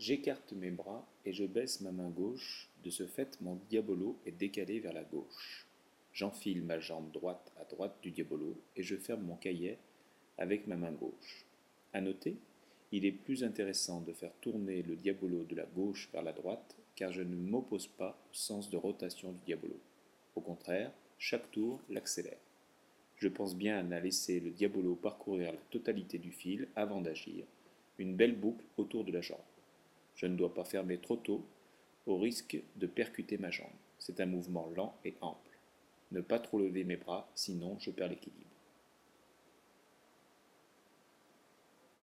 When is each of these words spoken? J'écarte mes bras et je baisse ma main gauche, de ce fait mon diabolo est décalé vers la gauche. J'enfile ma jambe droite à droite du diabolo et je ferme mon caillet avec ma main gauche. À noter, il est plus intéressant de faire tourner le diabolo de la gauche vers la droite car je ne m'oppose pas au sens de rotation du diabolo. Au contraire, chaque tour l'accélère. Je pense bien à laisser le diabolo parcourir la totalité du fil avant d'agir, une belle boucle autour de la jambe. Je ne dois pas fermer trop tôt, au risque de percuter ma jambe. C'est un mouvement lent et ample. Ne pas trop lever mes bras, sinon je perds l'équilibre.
J'écarte 0.00 0.54
mes 0.54 0.70
bras 0.70 1.06
et 1.26 1.34
je 1.34 1.44
baisse 1.44 1.82
ma 1.82 1.92
main 1.92 2.08
gauche, 2.08 2.70
de 2.82 2.88
ce 2.88 3.06
fait 3.06 3.38
mon 3.42 3.58
diabolo 3.68 4.16
est 4.24 4.32
décalé 4.32 4.80
vers 4.80 4.94
la 4.94 5.04
gauche. 5.04 5.66
J'enfile 6.14 6.62
ma 6.62 6.80
jambe 6.80 7.10
droite 7.12 7.52
à 7.60 7.64
droite 7.64 7.98
du 8.00 8.10
diabolo 8.10 8.56
et 8.76 8.82
je 8.82 8.96
ferme 8.96 9.24
mon 9.24 9.36
caillet 9.36 9.76
avec 10.38 10.66
ma 10.66 10.76
main 10.76 10.92
gauche. 10.92 11.44
À 11.92 12.00
noter, 12.00 12.38
il 12.92 13.04
est 13.04 13.12
plus 13.12 13.44
intéressant 13.44 14.00
de 14.00 14.14
faire 14.14 14.32
tourner 14.40 14.80
le 14.80 14.96
diabolo 14.96 15.44
de 15.44 15.54
la 15.54 15.66
gauche 15.66 16.08
vers 16.14 16.22
la 16.22 16.32
droite 16.32 16.76
car 16.96 17.12
je 17.12 17.20
ne 17.20 17.36
m'oppose 17.36 17.88
pas 17.88 18.18
au 18.30 18.34
sens 18.34 18.70
de 18.70 18.78
rotation 18.78 19.32
du 19.32 19.40
diabolo. 19.44 19.78
Au 20.34 20.40
contraire, 20.40 20.92
chaque 21.18 21.50
tour 21.50 21.78
l'accélère. 21.90 22.40
Je 23.16 23.28
pense 23.28 23.54
bien 23.54 23.92
à 23.92 24.00
laisser 24.00 24.40
le 24.40 24.50
diabolo 24.50 24.94
parcourir 24.94 25.52
la 25.52 25.60
totalité 25.70 26.16
du 26.16 26.32
fil 26.32 26.68
avant 26.74 27.02
d'agir, 27.02 27.44
une 27.98 28.16
belle 28.16 28.34
boucle 28.34 28.64
autour 28.78 29.04
de 29.04 29.12
la 29.12 29.20
jambe. 29.20 29.40
Je 30.20 30.26
ne 30.26 30.36
dois 30.36 30.52
pas 30.52 30.64
fermer 30.64 30.98
trop 30.98 31.16
tôt, 31.16 31.42
au 32.04 32.18
risque 32.18 32.60
de 32.76 32.86
percuter 32.86 33.38
ma 33.38 33.50
jambe. 33.50 33.70
C'est 33.98 34.20
un 34.20 34.26
mouvement 34.26 34.68
lent 34.76 34.94
et 35.02 35.14
ample. 35.22 35.56
Ne 36.12 36.20
pas 36.20 36.38
trop 36.38 36.58
lever 36.58 36.84
mes 36.84 36.98
bras, 36.98 37.26
sinon 37.34 37.78
je 37.78 37.90
perds 37.90 38.08
l'équilibre. 38.08 38.50